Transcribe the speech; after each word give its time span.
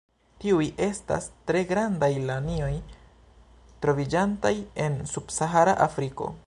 Tiuj 0.43 0.63
estas 0.85 1.27
tre 1.51 1.61
grandaj 1.73 2.09
lanioj 2.31 2.71
troviĝantaj 3.85 4.57
en 4.87 5.01
subsahara 5.17 5.81
Afriko. 5.89 6.37